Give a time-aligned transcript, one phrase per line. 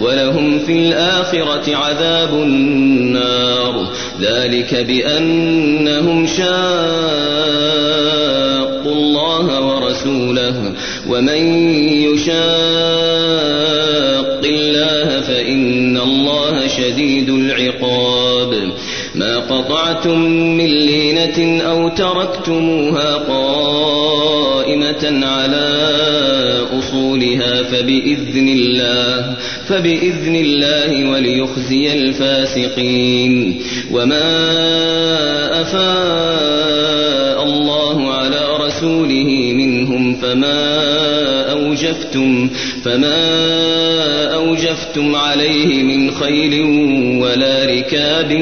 [0.00, 3.88] ولهم في الآخرة عذاب النار
[4.20, 6.54] ذلك بأنهم شاقوا
[8.92, 10.72] الله ورسوله
[11.08, 11.42] ومن
[12.08, 12.40] يشاق
[14.44, 18.70] الله فإن الله شديد العقاب
[19.14, 20.18] ما قطعتم
[20.58, 25.93] من لينة أو تركتموها قائمة على
[27.36, 33.34] بها فبإذن الله فبإذن الله وليخزي الفاسقين
[33.92, 34.28] وما
[35.60, 40.60] أفاء الله على رسوله منهم فما
[41.50, 42.50] أوجفتم
[42.84, 43.24] فما
[44.34, 46.54] أوجفتم عليه من خيل
[47.22, 48.32] ولا ركاب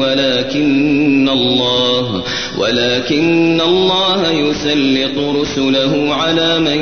[0.00, 2.24] ولكن الله
[2.60, 6.80] ولكن الله يسلط رسله على من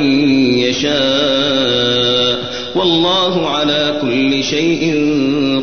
[0.59, 2.39] يشاء
[2.75, 4.81] والله على كل شيء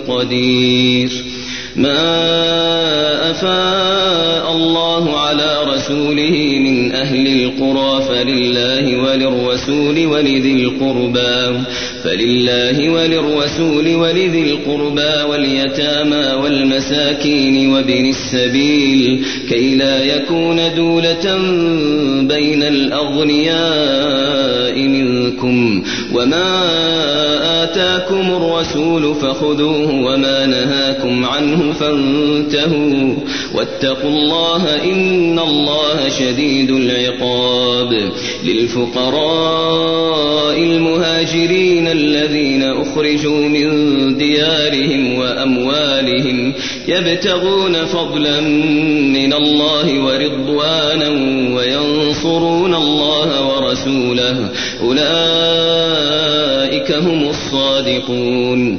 [0.09, 1.11] قدير
[1.77, 2.07] ما
[3.31, 11.61] أفاء الله على رسوله ورسوله من أهل القرى فلله وللرسول ولذي القربى
[12.05, 21.27] فلله وللرسول ولذي القربى واليتامى والمساكين وابن السبيل كي لا يكون دولة
[22.35, 25.83] بين الأغنياء منكم
[26.15, 26.55] وما
[27.63, 33.15] آتاكم الرسول فخذوه وما نهاكم عنه فانتهوا
[33.55, 38.13] واتقوا الله إن الله الله شديد العقاب
[38.45, 43.69] للفقراء المهاجرين الذين أخرجوا من
[44.17, 46.53] ديارهم وأموالهم
[46.89, 51.09] يبتغون فضلا من الله ورضوانا
[51.57, 54.49] وينصرون الله ورسوله
[54.83, 58.79] أولئك هم الصادقون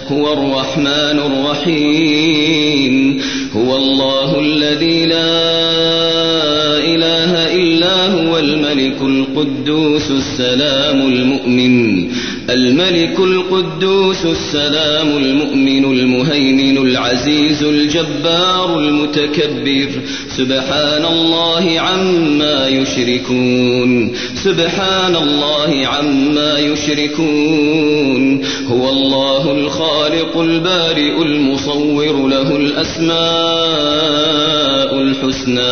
[0.11, 3.21] هو الرحمن الرحيم
[3.55, 5.50] هو الله الذي لا
[9.05, 12.07] القدوس السلام المؤمن
[12.49, 19.87] الملك القدوس السلام المؤمن المهيمن العزيز الجبار المتكبر
[20.37, 24.13] سبحان الله عما يشركون
[24.43, 35.71] سبحان الله عما يشركون هو الله الخالق البارئ المصور له الأسماء الحسنى